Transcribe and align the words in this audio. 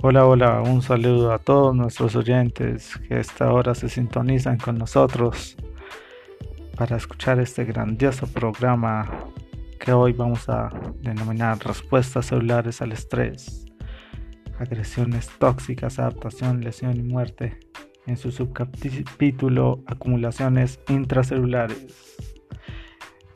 Hola, 0.00 0.26
hola, 0.26 0.62
un 0.62 0.80
saludo 0.80 1.32
a 1.32 1.40
todos 1.40 1.74
nuestros 1.74 2.14
oyentes 2.14 2.96
que 3.08 3.18
esta 3.18 3.52
hora 3.52 3.74
se 3.74 3.88
sintonizan 3.88 4.56
con 4.56 4.78
nosotros 4.78 5.56
para 6.76 6.96
escuchar 6.96 7.40
este 7.40 7.64
grandioso 7.64 8.28
programa 8.28 9.10
que 9.80 9.92
hoy 9.92 10.12
vamos 10.12 10.48
a 10.48 10.70
denominar 11.00 11.58
Respuestas 11.58 12.26
celulares 12.26 12.80
al 12.80 12.92
estrés, 12.92 13.66
agresiones 14.60 15.28
tóxicas, 15.40 15.98
adaptación, 15.98 16.60
lesión 16.60 16.96
y 16.96 17.02
muerte, 17.02 17.58
en 18.06 18.16
su 18.16 18.30
subcapítulo 18.30 19.82
Acumulaciones 19.88 20.78
intracelulares. 20.88 22.16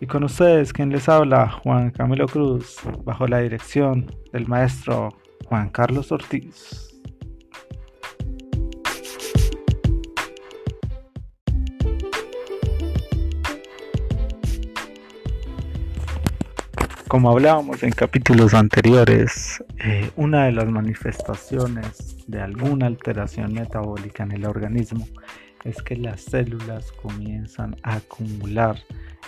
Y 0.01 0.07
con 0.07 0.23
ustedes, 0.23 0.73
quien 0.73 0.91
les 0.91 1.09
habla, 1.09 1.51
Juan 1.51 1.91
Camilo 1.91 2.29
Cruz, 2.29 2.77
bajo 3.03 3.27
la 3.27 3.41
dirección 3.41 4.07
del 4.33 4.47
maestro 4.47 5.09
Juan 5.47 5.71
Carlos 5.71 6.13
Ortiz. 6.13 6.93
Como 17.13 17.31
hablábamos 17.31 17.83
en 17.83 17.91
capítulos 17.91 18.55
anteriores, 18.55 19.63
eh, 19.85 20.11
una 20.17 20.47
de 20.47 20.53
las 20.53 20.67
manifestaciones 20.67 22.17
de 22.27 22.41
alguna 22.41 22.87
alteración 22.87 23.53
metabólica 23.53 24.23
en 24.23 24.33
el 24.33 24.47
organismo 24.47 25.07
es 25.65 25.83
que 25.83 25.95
las 25.97 26.23
células 26.23 26.91
comienzan 26.93 27.77
a 27.83 27.97
acumular 27.97 28.79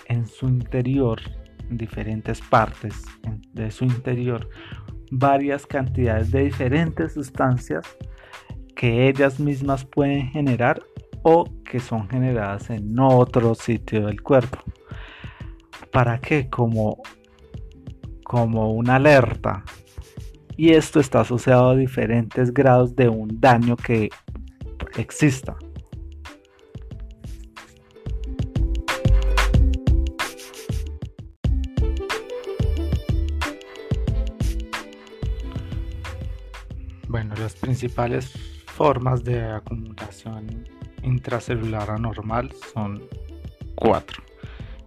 en 0.06 0.26
su 0.26 0.48
interior, 0.48 1.20
en 1.68 1.76
diferentes 1.76 2.40
partes 2.40 3.02
de 3.52 3.70
su 3.70 3.84
interior, 3.84 4.48
varias 5.10 5.66
cantidades 5.66 6.30
de 6.30 6.44
diferentes 6.44 7.14
sustancias 7.14 7.84
que 8.74 9.08
ellas 9.08 9.38
mismas 9.38 9.84
pueden 9.84 10.28
generar 10.28 10.82
o 11.22 11.44
que 11.64 11.80
son 11.80 12.08
generadas 12.08 12.70
en 12.70 12.98
otro 12.98 13.54
sitio 13.54 14.06
del 14.06 14.20
cuerpo. 14.22 14.58
¿Para 15.90 16.20
qué? 16.20 16.50
Como, 16.50 16.98
como 18.24 18.72
una 18.72 18.96
alerta. 18.96 19.64
Y 20.56 20.72
esto 20.72 21.00
está 21.00 21.20
asociado 21.20 21.70
a 21.70 21.76
diferentes 21.76 22.52
grados 22.52 22.94
de 22.94 23.08
un 23.08 23.40
daño 23.40 23.76
que 23.76 24.10
exista. 24.96 25.56
Las 37.38 37.54
principales 37.54 38.32
formas 38.66 39.24
de 39.24 39.42
acumulación 39.44 40.68
intracelular 41.02 41.90
anormal 41.90 42.52
son 42.72 43.02
cuatro. 43.74 44.22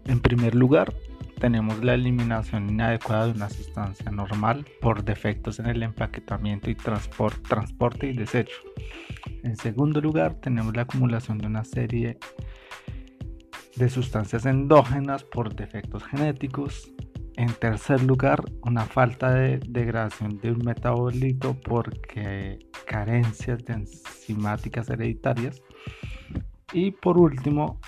En 0.06 0.20
primer 0.20 0.56
lugar, 0.56 0.94
tenemos 1.39 1.84
la 1.84 1.94
eliminación 1.94 2.70
inadecuada 2.70 3.28
de 3.28 3.34
una 3.34 3.50
sustancia 3.50 4.09
normal 4.12 4.66
por 4.81 5.04
defectos 5.04 5.59
en 5.59 5.67
el 5.67 5.84
empaquetamiento 5.84 6.70
y 6.70 6.76
transporte 6.76 8.08
y 8.08 8.14
desecho. 8.14 8.58
En 9.44 9.56
segundo 9.56 10.02
lugar, 10.02 10.36
tenemos 10.36 10.76
la 10.76 10.84
acumulación 10.84 11.38
de 11.38 11.48
una 11.48 11.64
serie 11.64 12.17
de 13.76 13.89
sustancias 13.89 14.45
endógenas 14.45 15.23
por 15.23 15.56
defectos 15.56 16.04
genéticos. 16.04 16.92
En 17.38 17.54
tercer 17.54 18.02
lugar, 18.04 18.44
una 18.64 18.84
falta 18.86 19.32
de 19.32 19.60
degradación 19.60 20.40
de 20.40 20.52
un 20.52 20.66
metabolito 20.66 21.56
porque 21.62 22.58
carencias 22.88 23.64
de 23.64 23.74
enzimáticas 23.74 24.90
hereditarias. 24.90 25.61
Y 26.73 26.89
por 26.89 27.20
último, 27.20 27.80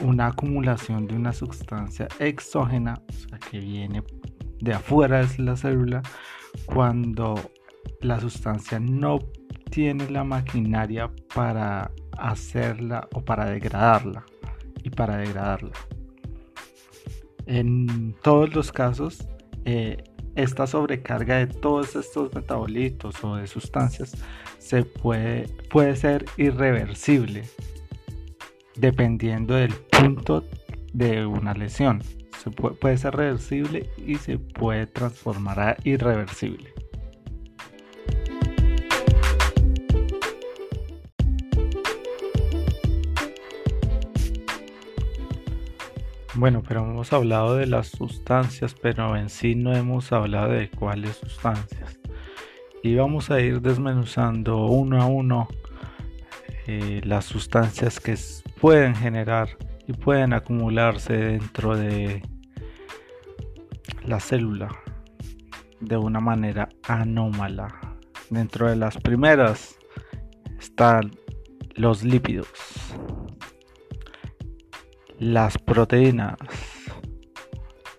una 0.00 0.26
acumulación 0.26 1.06
de 1.06 1.16
una 1.16 1.32
sustancia 1.32 2.08
exógena, 2.18 3.00
o 3.08 3.12
sea, 3.12 3.38
que 3.38 3.58
viene 3.58 4.02
de 4.60 4.74
afuera 4.74 5.24
de 5.24 5.42
la 5.42 5.56
célula, 5.56 6.02
cuando 6.66 7.36
la 8.02 8.20
sustancia 8.20 8.78
no 8.78 9.18
tiene 9.70 10.10
la 10.10 10.24
maquinaria 10.24 11.10
para 11.34 11.90
hacerla 12.18 13.08
o 13.14 13.24
para 13.24 13.46
degradarla 13.46 14.26
y 14.82 14.90
para 14.90 15.16
degradarla. 15.16 15.72
En 17.46 18.14
todos 18.22 18.54
los 18.54 18.72
casos, 18.72 19.26
eh, 19.64 20.02
esta 20.34 20.66
sobrecarga 20.66 21.36
de 21.36 21.46
todos 21.46 21.94
estos 21.96 22.34
metabolitos 22.34 23.22
o 23.22 23.36
de 23.36 23.46
sustancias 23.46 24.16
se 24.58 24.84
puede, 24.84 25.46
puede 25.70 25.94
ser 25.96 26.24
irreversible 26.36 27.42
dependiendo 28.76 29.54
del 29.54 29.72
punto 29.72 30.44
de 30.92 31.26
una 31.26 31.54
lesión. 31.54 32.02
Puede, 32.56 32.74
puede 32.74 32.98
ser 32.98 33.16
reversible 33.16 33.88
y 33.96 34.16
se 34.16 34.38
puede 34.38 34.86
transformar 34.86 35.60
a 35.60 35.76
irreversible. 35.84 36.74
Bueno, 46.36 46.64
pero 46.66 46.80
hemos 46.80 47.12
hablado 47.12 47.54
de 47.54 47.66
las 47.66 47.88
sustancias, 47.88 48.74
pero 48.74 49.16
en 49.16 49.28
sí 49.28 49.54
no 49.54 49.72
hemos 49.72 50.10
hablado 50.10 50.50
de 50.50 50.68
cuáles 50.68 51.16
sustancias. 51.16 52.00
Y 52.82 52.96
vamos 52.96 53.30
a 53.30 53.40
ir 53.40 53.60
desmenuzando 53.60 54.66
uno 54.66 55.00
a 55.00 55.06
uno 55.06 55.46
eh, 56.66 57.00
las 57.04 57.24
sustancias 57.24 58.00
que 58.00 58.18
pueden 58.60 58.96
generar 58.96 59.50
y 59.86 59.92
pueden 59.92 60.32
acumularse 60.32 61.12
dentro 61.12 61.76
de 61.76 62.20
la 64.04 64.18
célula 64.18 64.76
de 65.80 65.96
una 65.96 66.18
manera 66.18 66.68
anómala. 66.88 67.96
Dentro 68.28 68.68
de 68.68 68.74
las 68.74 68.96
primeras 68.96 69.78
están 70.58 71.12
los 71.76 72.02
lípidos 72.02 72.48
las 75.24 75.56
proteínas, 75.56 76.36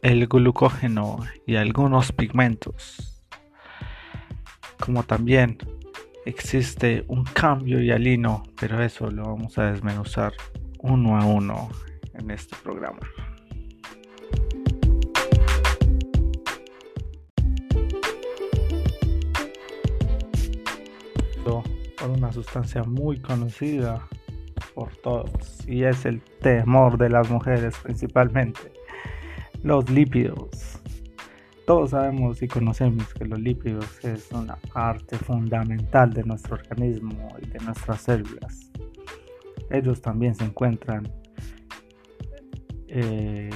el 0.03 0.27
glucógeno 0.27 1.17
y 1.47 1.55
algunos 1.55 2.11
pigmentos. 2.11 3.19
Como 4.79 5.01
también 5.01 5.57
existe 6.25 7.03
un 7.07 7.23
cambio 7.23 7.79
hialino, 7.81 8.43
pero 8.59 8.83
eso 8.83 9.09
lo 9.09 9.23
vamos 9.23 9.57
a 9.57 9.71
desmenuzar 9.71 10.33
uno 10.79 11.19
a 11.19 11.25
uno 11.25 11.69
en 12.13 12.29
este 12.29 12.55
programa. 12.63 12.99
Por 21.43 22.09
una 22.09 22.31
sustancia 22.31 22.83
muy 22.83 23.19
conocida 23.19 24.07
por 24.75 24.95
todos 24.97 25.67
y 25.67 25.83
es 25.83 26.05
el 26.05 26.21
temor 26.41 26.97
de 26.97 27.09
las 27.09 27.29
mujeres 27.31 27.75
principalmente. 27.81 28.59
Los 29.63 29.89
lípidos. 29.89 30.79
Todos 31.65 31.91
sabemos 31.91 32.43
y 32.43 32.47
conocemos 32.47 33.11
que 33.15 33.25
los 33.25 33.39
lípidos 33.39 34.03
es 34.05 34.31
una 34.31 34.57
parte 34.71 35.17
fundamental 35.17 36.13
de 36.13 36.23
nuestro 36.23 36.55
organismo 36.55 37.35
y 37.41 37.47
de 37.47 37.57
nuestras 37.59 38.01
células. 38.01 38.71
Ellos 39.71 39.99
también 39.99 40.35
se 40.35 40.43
encuentran 40.43 41.11
eh, 42.87 43.49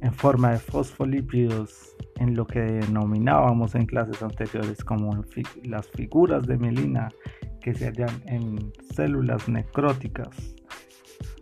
en 0.00 0.14
forma 0.14 0.52
de 0.52 0.58
fosfolípidos 0.58 1.96
en 2.20 2.36
lo 2.36 2.46
que 2.46 2.60
denominábamos 2.60 3.74
en 3.74 3.86
clases 3.86 4.22
anteriores 4.22 4.84
como 4.84 5.24
las 5.64 5.88
figuras 5.88 6.46
de 6.46 6.56
mielina 6.56 7.08
que 7.60 7.74
se 7.74 7.86
hallan 7.86 8.22
en 8.26 8.72
células 8.94 9.48
necróticas. 9.48 10.28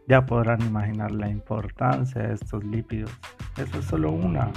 Ya 0.07 0.25
podrán 0.25 0.61
imaginar 0.63 1.11
la 1.13 1.29
importancia 1.29 2.23
de 2.23 2.35
estos 2.35 2.65
lípidos. 2.65 3.11
Eso 3.57 3.79
es 3.79 3.85
solo 3.85 4.11
una, 4.11 4.51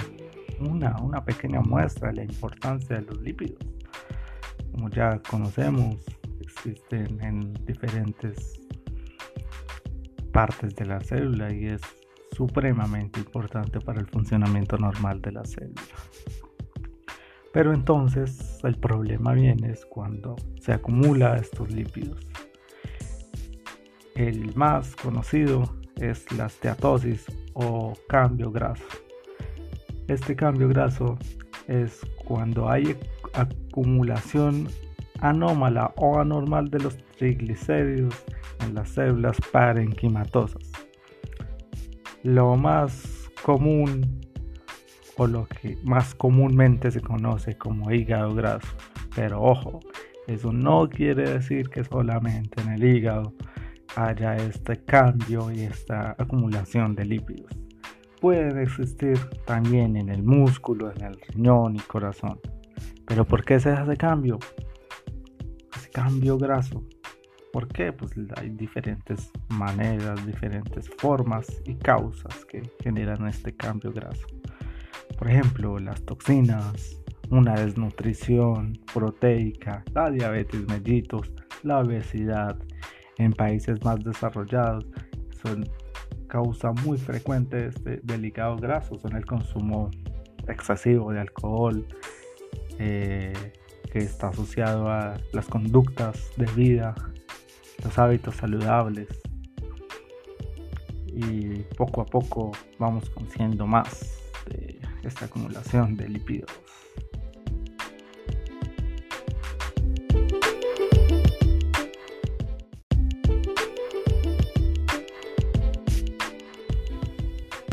una, 0.60 0.96
una 1.02 1.24
pequeña 1.24 1.60
muestra 1.60 2.08
de 2.08 2.14
la 2.14 2.24
importancia 2.24 2.96
de 2.96 3.02
los 3.02 3.20
lípidos. 3.20 3.58
Como 4.72 4.88
ya 4.88 5.20
conocemos, 5.28 5.96
existen 6.40 7.20
en 7.22 7.52
diferentes 7.66 8.60
partes 10.32 10.74
de 10.74 10.86
la 10.86 11.00
célula 11.00 11.52
y 11.52 11.66
es 11.66 11.82
supremamente 12.34 13.20
importante 13.20 13.80
para 13.80 14.00
el 14.00 14.06
funcionamiento 14.06 14.78
normal 14.78 15.20
de 15.20 15.32
la 15.32 15.44
célula. 15.44 15.82
Pero 17.52 17.74
entonces 17.74 18.58
el 18.64 18.76
problema 18.76 19.34
viene 19.34 19.70
es 19.70 19.84
cuando 19.84 20.36
se 20.60 20.72
acumula 20.72 21.36
estos 21.36 21.70
lípidos. 21.70 22.18
El 24.14 24.54
más 24.54 24.96
conocido 24.96 25.64
es 25.96 26.30
la 26.32 26.48
steatosis 26.48 27.26
o 27.54 27.92
cambio 28.08 28.50
graso. 28.50 28.84
Este 30.08 30.34
cambio 30.34 30.68
graso 30.68 31.18
es 31.68 32.00
cuando 32.24 32.68
hay 32.68 32.96
acumulación 33.34 34.68
anómala 35.20 35.92
o 35.96 36.18
anormal 36.18 36.68
de 36.68 36.80
los 36.80 36.98
triglicéridos 37.18 38.14
en 38.60 38.74
las 38.74 38.90
células 38.90 39.36
parenquimatosas. 39.52 40.72
Lo 42.22 42.56
más 42.56 43.30
común 43.42 44.21
lo 45.26 45.46
que 45.46 45.78
más 45.84 46.14
comúnmente 46.14 46.90
se 46.90 47.00
conoce 47.00 47.56
como 47.56 47.90
hígado 47.90 48.34
graso. 48.34 48.68
Pero 49.14 49.42
ojo, 49.42 49.80
eso 50.26 50.52
no 50.52 50.88
quiere 50.88 51.30
decir 51.30 51.68
que 51.68 51.84
solamente 51.84 52.62
en 52.62 52.70
el 52.70 52.84
hígado 52.84 53.34
haya 53.96 54.36
este 54.36 54.82
cambio 54.84 55.50
y 55.50 55.62
esta 55.62 56.14
acumulación 56.18 56.94
de 56.94 57.04
lípidos. 57.04 57.52
Pueden 58.20 58.58
existir 58.58 59.18
también 59.46 59.96
en 59.96 60.08
el 60.08 60.22
músculo, 60.22 60.92
en 60.92 61.04
el 61.04 61.20
riñón 61.28 61.76
y 61.76 61.80
corazón. 61.80 62.38
Pero 63.06 63.24
¿por 63.24 63.44
qué 63.44 63.58
se 63.58 63.70
hace 63.70 63.96
cambio? 63.96 64.38
Ese 65.76 65.90
cambio 65.90 66.38
graso. 66.38 66.84
¿Por 67.52 67.68
qué? 67.68 67.92
Pues 67.92 68.12
hay 68.36 68.48
diferentes 68.50 69.30
maneras, 69.48 70.24
diferentes 70.24 70.88
formas 70.98 71.46
y 71.66 71.74
causas 71.74 72.44
que 72.46 72.62
generan 72.82 73.26
este 73.28 73.54
cambio 73.54 73.92
graso. 73.92 74.26
Por 75.22 75.30
ejemplo, 75.30 75.78
las 75.78 76.02
toxinas, 76.02 77.00
una 77.30 77.54
desnutrición 77.54 78.76
proteica, 78.92 79.84
la 79.94 80.10
diabetes 80.10 80.66
mellitus, 80.66 81.30
la 81.62 81.78
obesidad 81.78 82.58
en 83.18 83.32
países 83.32 83.84
más 83.84 84.02
desarrollados 84.02 84.84
son 85.40 85.64
causa 86.26 86.72
muy 86.72 86.98
frecuente 86.98 87.68
este 87.68 88.00
delicado 88.02 88.56
graso, 88.56 88.98
son 88.98 89.14
el 89.14 89.24
consumo 89.24 89.92
excesivo 90.48 91.12
de 91.12 91.20
alcohol, 91.20 91.86
eh, 92.80 93.32
que 93.92 94.00
está 94.00 94.30
asociado 94.30 94.90
a 94.90 95.18
las 95.32 95.46
conductas 95.46 96.32
de 96.36 96.46
vida, 96.56 96.96
los 97.84 97.96
hábitos 97.96 98.34
saludables. 98.34 99.06
Y 101.06 101.62
poco 101.76 102.00
a 102.00 102.06
poco 102.06 102.50
vamos 102.80 103.08
conociendo 103.10 103.68
más 103.68 104.21
esta 105.04 105.26
acumulación 105.26 105.96
de 105.96 106.08
lípidos. 106.08 106.50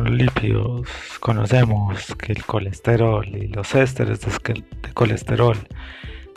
lípidos 0.10 0.88
conocemos 1.20 2.16
que 2.16 2.34
el 2.34 2.44
colesterol 2.44 3.28
y 3.28 3.48
los 3.48 3.76
ésteres 3.76 4.22
de 4.22 4.94
colesterol 4.94 5.58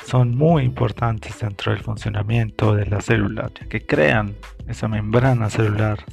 son 0.04 0.36
muy 0.36 0.64
importantes 0.64 1.38
dentro 1.40 1.72
del 1.72 1.82
funcionamiento 1.82 2.74
de 2.74 2.86
la 2.86 3.00
célula, 3.00 3.50
ya 3.58 3.68
que 3.68 3.84
crean 3.86 4.34
esa 4.66 4.88
membrana 4.88 5.48
celular 5.48 6.04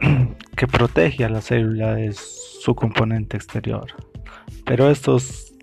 que 0.56 0.66
protege 0.66 1.24
a 1.24 1.28
la 1.28 1.40
célula 1.40 1.94
de 1.94 2.06
su 2.60 2.74
componente 2.74 3.36
exterior. 3.36 3.86
Pero 4.64 4.90
estos 4.90 5.54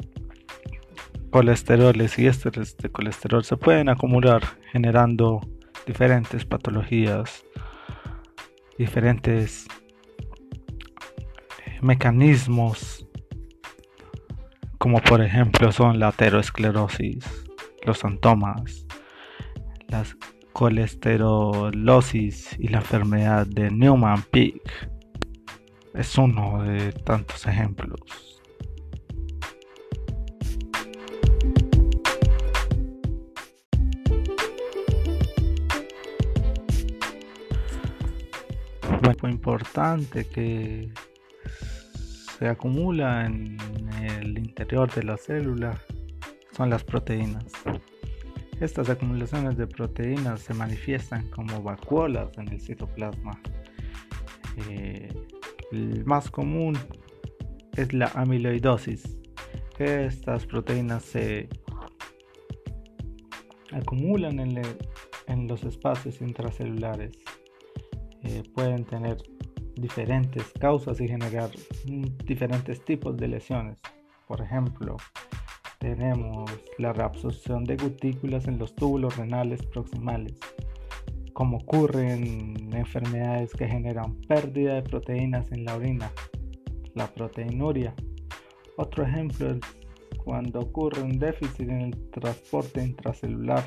colesteroles 1.30 2.18
y 2.18 2.27
ésteres 2.27 2.77
de 2.77 2.89
colesterol 2.89 3.44
se 3.44 3.57
pueden 3.57 3.89
acumular 3.89 4.42
generando 4.71 5.42
diferentes 5.86 6.45
patologías 6.45 7.44
diferentes 8.77 9.68
mecanismos 11.81 13.07
como 14.77 15.01
por 15.01 15.21
ejemplo 15.21 15.71
son 15.71 16.00
la 16.00 16.09
aterosclerosis, 16.09 17.25
los 17.86 18.00
santomas, 18.00 18.86
la 19.88 20.03
colesterolosis 20.53 22.56
y 22.59 22.68
la 22.68 22.77
enfermedad 22.77 23.47
de 23.47 23.71
Newman-Peak. 23.71 24.92
Es 25.95 26.18
uno 26.18 26.62
de 26.62 26.92
tantos 26.92 27.47
ejemplos. 27.47 28.42
Lo 39.21 39.30
importante 39.30 40.27
que 40.27 40.92
se 42.38 42.47
acumula 42.47 43.25
en 43.25 43.57
el 44.03 44.38
interior 44.38 44.94
de 44.94 45.03
la 45.03 45.18
célula 45.18 45.80
son 46.51 46.69
las 46.69 46.83
proteínas. 46.83 47.45
Estas 48.59 48.89
acumulaciones 48.89 49.57
de 49.57 49.65
proteínas 49.65 50.42
se 50.42 50.53
manifiestan 50.53 51.30
como 51.30 51.63
vacuolas 51.63 52.38
en 52.38 52.50
el 52.50 52.59
citoplasma. 52.59 53.39
Eh, 54.69 55.09
el 55.71 56.06
más 56.06 56.29
común 56.29 56.77
es 57.75 57.94
la 57.94 58.07
amiloidosis. 58.15 59.17
Estas 59.77 60.45
proteínas 60.45 61.03
se 61.03 61.50
acumulan 63.71 64.39
en, 64.39 65.47
los 65.47 65.63
espacios 65.63 66.21
intracelulares 66.21 67.12
eh, 68.23 68.41
pueden 68.56 68.85
tener 68.85 69.17
diferentes 69.75 70.44
causas 70.59 71.00
y 71.01 71.07
generar 71.07 71.51
diferentes 72.25 72.83
tipos 72.83 73.18
de 73.18 73.27
lesiones. 73.27 73.77
Por 74.27 74.41
ejemplo, 74.41 74.97
tenemos 75.79 76.50
la 76.79 76.94
reabsorción 76.94 77.63
de 77.65 77.75
gotículas 77.75 78.47
en 78.47 78.57
los 78.57 78.73
túbulos 78.73 79.18
renales 79.18 79.63
proximales, 79.68 80.39
como 81.35 81.57
ocurre 81.57 82.13
en 82.13 82.73
enfermedades 82.73 83.51
que 83.53 83.67
generan 83.67 84.15
pérdida 84.21 84.75
de 84.75 84.83
proteínas 84.83 85.51
en 85.51 85.65
la 85.65 85.75
orina, 85.75 86.09
la 86.93 87.07
proteinuria. 87.13 87.93
Otro 88.77 89.03
ejemplo 89.03 89.51
es 89.51 89.59
cuando 90.23 90.61
ocurre 90.61 91.01
un 91.01 91.19
déficit 91.19 91.67
en 91.69 91.81
el 91.81 92.09
transporte 92.11 92.81
intracelular 92.81 93.65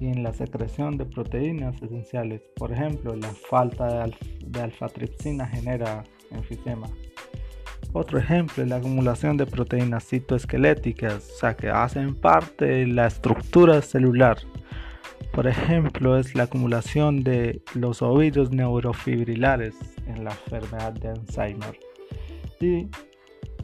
y 0.00 0.08
en 0.08 0.24
la 0.24 0.34
secreción 0.34 0.98
de 0.98 1.06
proteínas 1.06 1.80
esenciales. 1.80 2.42
Por 2.56 2.72
ejemplo, 2.72 3.14
la 3.14 3.30
falta 3.30 4.08
de, 4.44 4.60
alfa-tripsina 4.60 5.46
genera 5.46 6.02
enfisema. 6.32 6.88
Otro 7.92 8.18
ejemplo 8.18 8.64
es 8.64 8.68
la 8.68 8.76
acumulación 8.76 9.36
de 9.36 9.46
proteínas 9.46 10.04
citoesqueléticas, 10.08 11.30
o 11.30 11.38
sea, 11.38 11.56
que 11.56 11.70
hacen 11.70 12.16
parte 12.16 12.64
de 12.64 12.86
la 12.88 13.06
estructura 13.06 13.80
celular. 13.80 14.38
Por 15.36 15.46
ejemplo, 15.46 16.16
es 16.16 16.34
la 16.34 16.44
acumulación 16.44 17.22
de 17.22 17.60
los 17.74 18.00
ovillos 18.00 18.52
neurofibrilares 18.52 19.74
en 20.06 20.24
la 20.24 20.30
enfermedad 20.30 20.94
de 20.94 21.08
Alzheimer. 21.08 21.78
Y 22.58 22.88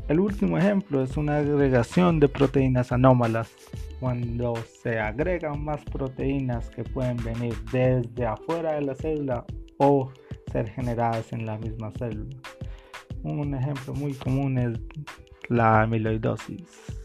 el 0.09 0.21
último 0.21 0.59
ejemplo 0.59 1.03
es 1.03 1.17
una 1.17 1.39
agregación 1.39 2.21
de 2.21 2.29
proteínas 2.29 2.93
anómalas 2.93 3.51
cuando 4.01 4.53
se 4.83 5.01
agregan 5.01 5.65
más 5.65 5.83
proteínas 5.87 6.69
que 6.69 6.85
pueden 6.85 7.17
venir 7.25 7.55
desde 7.73 8.27
afuera 8.27 8.75
de 8.75 8.83
la 8.83 8.95
célula 8.95 9.47
o 9.79 10.13
ser 10.53 10.69
generadas 10.69 11.33
en 11.33 11.47
la 11.47 11.57
misma 11.57 11.91
célula. 11.93 12.37
Un 13.23 13.55
ejemplo 13.55 13.95
muy 13.95 14.13
común 14.13 14.59
es 14.59 14.79
la 15.49 15.81
amiloidosis. 15.81 17.02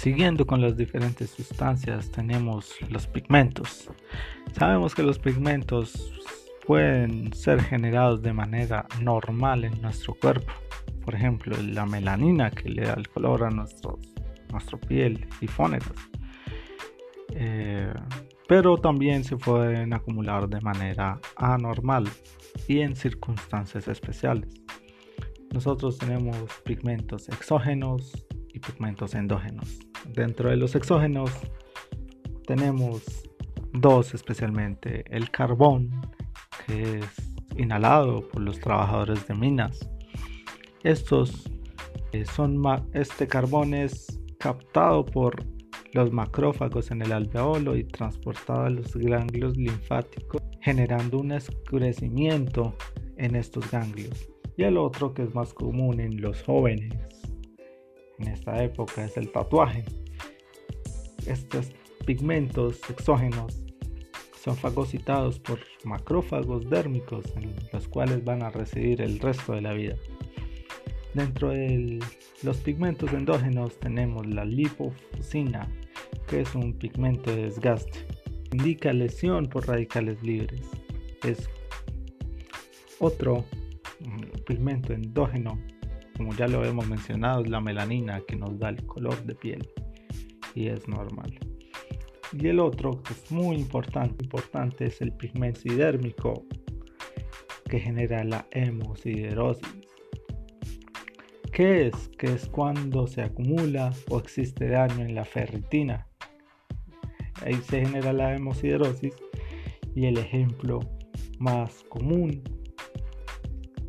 Siguiendo 0.00 0.46
con 0.46 0.62
las 0.62 0.78
diferentes 0.78 1.28
sustancias 1.28 2.10
tenemos 2.10 2.74
los 2.88 3.06
pigmentos. 3.06 3.90
Sabemos 4.58 4.94
que 4.94 5.02
los 5.02 5.18
pigmentos 5.18 6.10
pueden 6.66 7.34
ser 7.34 7.60
generados 7.60 8.22
de 8.22 8.32
manera 8.32 8.86
normal 9.02 9.64
en 9.64 9.78
nuestro 9.82 10.14
cuerpo. 10.14 10.54
Por 11.04 11.14
ejemplo, 11.14 11.54
la 11.62 11.84
melanina 11.84 12.50
que 12.50 12.70
le 12.70 12.84
da 12.86 12.94
el 12.94 13.10
color 13.10 13.44
a 13.44 13.50
nuestro, 13.50 13.98
nuestra 14.50 14.78
piel 14.78 15.28
y 15.42 15.46
fónetas. 15.46 15.92
Eh, 17.34 17.92
pero 18.48 18.78
también 18.78 19.22
se 19.22 19.36
pueden 19.36 19.92
acumular 19.92 20.48
de 20.48 20.62
manera 20.62 21.20
anormal 21.36 22.08
y 22.66 22.80
en 22.80 22.96
circunstancias 22.96 23.86
especiales. 23.86 24.48
Nosotros 25.52 25.98
tenemos 25.98 26.34
pigmentos 26.64 27.28
exógenos 27.28 28.12
y 28.48 28.60
pigmentos 28.60 29.14
endógenos. 29.14 29.89
Dentro 30.14 30.50
de 30.50 30.56
los 30.56 30.74
exógenos 30.74 31.30
tenemos 32.46 33.02
dos 33.72 34.12
especialmente, 34.12 35.04
el 35.08 35.30
carbón 35.30 35.90
es 36.68 37.04
inhalado 37.56 38.28
por 38.28 38.42
los 38.42 38.58
trabajadores 38.58 39.26
de 39.28 39.34
minas. 39.34 39.88
Estos 40.82 41.48
eh, 42.12 42.24
son 42.24 42.60
este 42.92 43.28
carbón 43.28 43.74
es 43.74 44.20
captado 44.38 45.04
por 45.04 45.44
los 45.92 46.12
macrófagos 46.12 46.90
en 46.90 47.02
el 47.02 47.12
alveolo 47.12 47.76
y 47.76 47.84
transportado 47.84 48.62
a 48.62 48.70
los 48.70 48.96
ganglios 48.96 49.56
linfáticos 49.56 50.42
generando 50.60 51.18
un 51.18 51.32
escurecimiento 51.32 52.74
en 53.16 53.36
estos 53.36 53.70
ganglios. 53.70 54.28
Y 54.56 54.64
el 54.64 54.76
otro 54.76 55.14
que 55.14 55.22
es 55.22 55.34
más 55.34 55.54
común 55.54 56.00
en 56.00 56.20
los 56.20 56.42
jóvenes 56.42 56.98
en 58.20 58.28
esta 58.28 58.62
época 58.62 59.04
es 59.04 59.16
el 59.16 59.30
tatuaje. 59.32 59.84
Estos 61.26 61.72
pigmentos 62.06 62.80
exógenos 62.88 63.62
son 64.42 64.56
fagocitados 64.56 65.38
por 65.38 65.60
macrófagos 65.84 66.68
dérmicos 66.70 67.24
en 67.36 67.54
los 67.72 67.88
cuales 67.88 68.24
van 68.24 68.42
a 68.42 68.50
residir 68.50 69.02
el 69.02 69.18
resto 69.18 69.52
de 69.52 69.60
la 69.60 69.72
vida. 69.72 69.96
Dentro 71.14 71.48
de 71.48 71.98
los 72.42 72.56
pigmentos 72.58 73.12
endógenos 73.12 73.78
tenemos 73.80 74.26
la 74.26 74.44
lipofusina, 74.44 75.68
que 76.28 76.40
es 76.40 76.54
un 76.54 76.72
pigmento 76.72 77.30
de 77.30 77.44
desgaste. 77.44 78.06
Indica 78.52 78.92
lesión 78.92 79.46
por 79.46 79.66
radicales 79.66 80.22
libres. 80.22 80.62
Es 81.24 81.50
otro 82.98 83.44
mm, 84.00 84.42
pigmento 84.46 84.92
endógeno, 84.92 85.58
como 86.20 86.34
ya 86.34 86.46
lo 86.48 86.62
hemos 86.66 86.86
mencionado, 86.86 87.42
es 87.42 87.48
la 87.48 87.62
melanina 87.62 88.20
que 88.28 88.36
nos 88.36 88.58
da 88.58 88.68
el 88.68 88.84
color 88.84 89.24
de 89.24 89.34
piel 89.34 89.66
y 90.54 90.66
es 90.66 90.86
normal. 90.86 91.38
Y 92.38 92.48
el 92.48 92.60
otro, 92.60 93.02
que 93.02 93.14
es 93.14 93.32
muy 93.32 93.56
importante, 93.56 94.22
importante 94.22 94.84
es 94.84 95.00
el 95.00 95.14
pigmento 95.14 95.60
sidérmico 95.60 96.44
que 97.70 97.80
genera 97.80 98.22
la 98.22 98.46
hemosiderosis. 98.50 99.66
¿Qué 101.50 101.86
es? 101.86 102.10
Que 102.18 102.34
es 102.34 102.46
cuando 102.48 103.06
se 103.06 103.22
acumula 103.22 103.90
o 104.10 104.18
existe 104.18 104.68
daño 104.68 105.02
en 105.02 105.14
la 105.14 105.24
ferritina. 105.24 106.06
Ahí 107.46 107.54
se 107.66 107.86
genera 107.86 108.12
la 108.12 108.34
hemosiderosis 108.34 109.14
y 109.94 110.04
el 110.04 110.18
ejemplo 110.18 110.80
más 111.38 111.82
común 111.84 112.42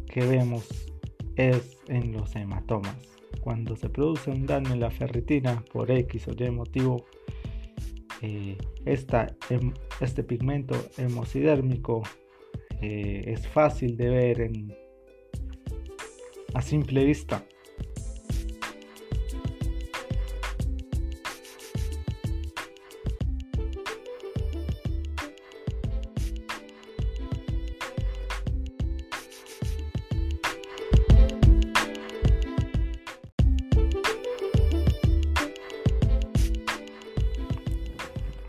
que 0.08 0.26
vemos 0.26 0.91
es 1.36 1.78
en 1.88 2.14
los 2.14 2.36
hematomas. 2.36 2.96
Cuando 3.42 3.76
se 3.76 3.90
produce 3.90 4.30
un 4.30 4.46
daño 4.46 4.74
en 4.74 4.80
la 4.80 4.92
ferritina 4.92 5.64
por 5.72 5.90
X 5.90 6.28
o 6.28 6.32
Y 6.32 6.52
motivo, 6.52 7.06
eh, 8.22 8.58
este 8.86 10.24
pigmento 10.24 10.76
hemosidérmico 10.98 12.04
eh, 12.82 13.24
es 13.26 13.48
fácil 13.48 13.98
de 13.98 14.10
ver 14.10 14.52
a 16.54 16.62
simple 16.62 17.06
vista. 17.06 17.44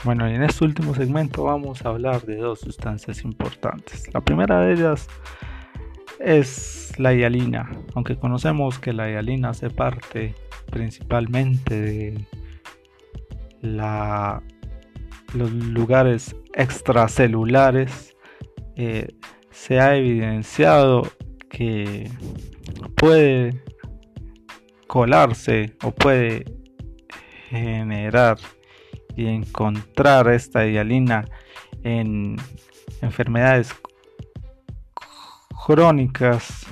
Bueno, 0.05 0.27
en 0.27 0.43
este 0.43 0.65
último 0.65 0.95
segmento 0.97 1.45
vamos 1.45 1.87
a 1.87 1.91
hablar 1.91 2.23
de 2.23 2.37
dos 2.37 2.59
sustancias 2.59 3.23
importantes. 3.23 4.13
La 4.13 4.21
primera 4.21 4.61
de 4.61 4.73
ellas 4.73 5.07
es 6.19 6.93
la 6.99 7.15
hialina, 7.15 7.71
aunque 7.95 8.17
conocemos 8.17 8.81
que 8.81 8.93
la 8.93 9.09
hialina 9.09 9.51
hace 9.51 9.71
parte 9.71 10.35
principalmente 10.73 11.81
de 11.81 12.27
los 15.35 15.53
lugares 15.53 16.35
extracelulares, 16.55 18.17
eh, 18.75 19.07
se 19.53 19.79
ha 19.79 19.95
evidenciado 19.95 21.07
que 21.49 22.11
puede 22.97 23.63
colarse 24.89 25.77
o 25.85 25.93
puede 25.93 26.45
generar 27.51 28.39
y 29.17 29.27
encontrar 29.27 30.29
esta 30.29 30.67
hialina 30.67 31.25
en 31.83 32.37
enfermedades 33.01 33.75
crónicas 35.67 36.67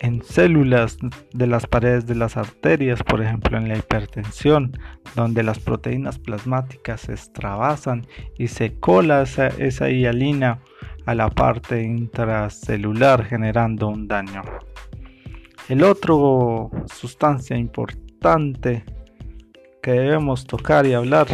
en 0.00 0.22
células 0.22 0.96
de 1.32 1.46
las 1.46 1.66
paredes 1.66 2.06
de 2.06 2.14
las 2.14 2.36
arterias, 2.36 3.02
por 3.02 3.22
ejemplo 3.22 3.58
en 3.58 3.68
la 3.68 3.76
hipertensión, 3.76 4.72
donde 5.14 5.42
las 5.42 5.58
proteínas 5.58 6.18
plasmáticas 6.18 7.02
se 7.02 7.12
extravasan 7.12 8.06
y 8.38 8.48
se 8.48 8.78
cola 8.78 9.22
esa, 9.22 9.48
esa 9.48 9.90
hialina 9.90 10.60
a 11.06 11.14
la 11.14 11.30
parte 11.30 11.82
intracelular 11.82 13.24
generando 13.24 13.88
un 13.88 14.06
daño. 14.06 14.42
El 15.68 15.82
otro 15.82 16.70
sustancia 16.86 17.56
importante 17.56 18.84
que 19.88 19.94
debemos 19.94 20.46
tocar 20.46 20.84
y 20.84 20.92
hablar 20.92 21.26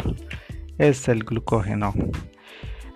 es 0.79 1.09
el 1.09 1.25
glucógeno. 1.25 1.93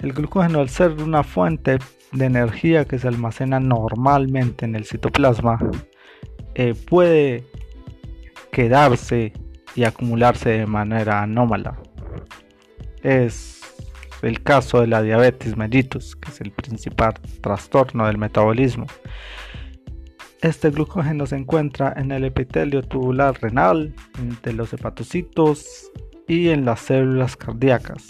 El 0.01 0.13
glucógeno 0.13 0.61
al 0.61 0.69
ser 0.69 0.93
una 1.03 1.25
fuente 1.25 1.81
de 2.13 2.25
energía 2.27 2.85
que 2.85 2.97
se 2.97 3.09
almacena 3.09 3.59
normalmente 3.59 4.67
en 4.67 4.77
el 4.77 4.85
citoplasma 4.85 5.59
eh, 6.55 6.75
puede 6.75 7.45
quedarse 8.53 9.33
y 9.75 9.83
acumularse 9.83 10.51
de 10.51 10.67
manera 10.67 11.23
anómala. 11.23 11.77
Es 13.03 13.61
el 14.23 14.41
caso 14.45 14.81
de 14.81 14.87
la 14.87 15.03
diabetes 15.03 15.57
mellitus, 15.57 16.15
que 16.15 16.31
es 16.31 16.41
el 16.41 16.53
principal 16.53 17.15
trastorno 17.41 18.07
del 18.07 18.17
metabolismo. 18.17 18.87
Este 20.41 20.71
glucógeno 20.71 21.27
se 21.27 21.35
encuentra 21.37 21.93
en 21.97 22.13
el 22.13 22.25
epitelio 22.25 22.83
tubular 22.83 23.37
renal, 23.41 23.93
entre 24.21 24.53
los 24.53 24.73
hepatocitos 24.73 25.91
y 26.29 26.51
en 26.51 26.65
las 26.65 26.81
células 26.81 27.37
cardíacas. 27.37 28.07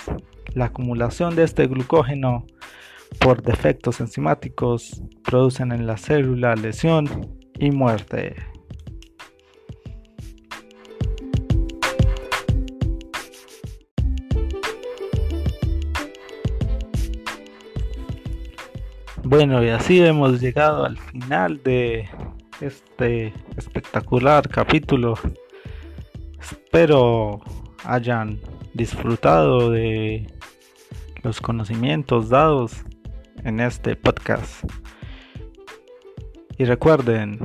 La 0.52 0.66
acumulación 0.66 1.36
de 1.36 1.44
este 1.44 1.66
glucógeno 1.66 2.44
por 3.18 3.42
defectos 3.42 4.00
enzimáticos 4.00 5.02
producen 5.24 5.72
en 5.72 5.86
la 5.86 5.96
célula 5.96 6.54
lesión 6.54 7.08
y 7.58 7.70
muerte. 7.70 8.36
Bueno, 19.30 19.62
y 19.62 19.68
así 19.68 20.02
hemos 20.02 20.40
llegado 20.40 20.86
al 20.86 20.96
final 20.96 21.62
de 21.62 22.08
este 22.62 23.34
espectacular 23.58 24.48
capítulo. 24.48 25.18
Espero 26.40 27.42
hayan 27.84 28.40
disfrutado 28.72 29.70
de 29.70 30.32
los 31.22 31.42
conocimientos 31.42 32.30
dados 32.30 32.72
en 33.44 33.60
este 33.60 33.96
podcast. 33.96 34.64
Y 36.56 36.64
recuerden, 36.64 37.38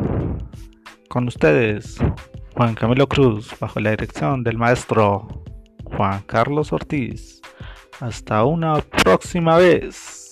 con 1.09 1.27
ustedes, 1.27 1.97
Juan 2.55 2.75
Camilo 2.75 3.09
Cruz, 3.09 3.53
bajo 3.59 3.81
la 3.81 3.89
dirección 3.89 4.41
del 4.41 4.57
maestro 4.57 5.43
Juan 5.83 6.21
Carlos 6.27 6.71
Ortiz. 6.71 7.41
Hasta 7.99 8.45
una 8.45 8.75
próxima 9.03 9.57
vez. 9.57 10.22